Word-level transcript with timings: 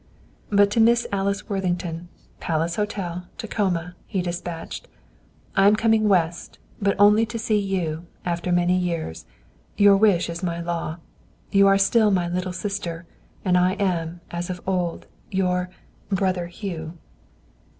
But 0.49 0.71
to 0.71 0.79
Miss 0.79 1.05
Alice 1.11 1.47
Worthington, 1.47 2.09
Palace 2.39 2.75
Hotel, 2.75 3.27
Tacoma, 3.37 3.95
he 4.07 4.23
dispatched: 4.23 4.87
"I 5.55 5.67
am 5.67 5.75
coming 5.75 6.09
West, 6.09 6.57
but 6.81 6.95
only 6.97 7.23
to 7.27 7.37
see 7.37 7.59
you, 7.59 8.07
after 8.25 8.51
many 8.51 8.75
years. 8.75 9.27
Your 9.77 9.95
wish 9.95 10.27
is 10.27 10.41
my 10.41 10.59
law. 10.59 10.97
You 11.51 11.67
are 11.67 11.77
still 11.77 12.09
my 12.09 12.27
'Little 12.27 12.51
Sister,' 12.51 13.05
and 13.45 13.55
I 13.55 13.73
am, 13.73 14.21
as 14.31 14.49
of 14.49 14.59
old, 14.65 15.05
your 15.29 15.69
"BROTHER 16.09 16.47
HUGH." 16.47 16.93